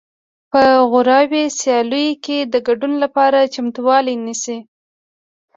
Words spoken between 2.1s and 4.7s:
کې د ګډون لپاره چمتووالی نیسي